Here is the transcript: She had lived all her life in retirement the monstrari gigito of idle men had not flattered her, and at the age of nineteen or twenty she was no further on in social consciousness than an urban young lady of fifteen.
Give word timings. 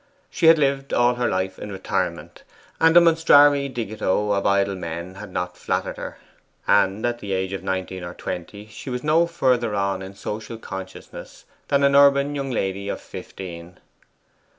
She 0.31 0.47
had 0.47 0.57
lived 0.57 0.95
all 0.95 1.13
her 1.13 1.29
life 1.29 1.59
in 1.59 1.71
retirement 1.71 2.41
the 2.79 2.99
monstrari 2.99 3.71
gigito 3.71 4.35
of 4.35 4.47
idle 4.47 4.73
men 4.73 5.13
had 5.13 5.31
not 5.31 5.55
flattered 5.59 5.97
her, 5.97 6.17
and 6.67 7.05
at 7.05 7.19
the 7.19 7.33
age 7.33 7.53
of 7.53 7.61
nineteen 7.61 8.03
or 8.03 8.15
twenty 8.15 8.65
she 8.65 8.89
was 8.89 9.03
no 9.03 9.27
further 9.27 9.75
on 9.75 10.01
in 10.01 10.15
social 10.15 10.57
consciousness 10.57 11.45
than 11.67 11.83
an 11.83 11.95
urban 11.95 12.33
young 12.33 12.49
lady 12.49 12.89
of 12.89 12.99
fifteen. 12.99 13.77